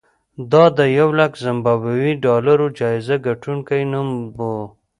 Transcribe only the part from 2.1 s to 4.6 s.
ډالرو جایزې ګټونکي نوم و.